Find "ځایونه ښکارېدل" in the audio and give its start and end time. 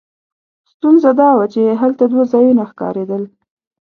2.33-3.23